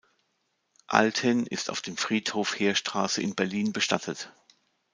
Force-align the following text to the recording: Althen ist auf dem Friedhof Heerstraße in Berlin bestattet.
Althen 0.87 1.45
ist 1.45 1.69
auf 1.69 1.83
dem 1.83 1.95
Friedhof 1.95 2.57
Heerstraße 2.59 3.21
in 3.21 3.35
Berlin 3.35 3.71
bestattet. 3.71 4.31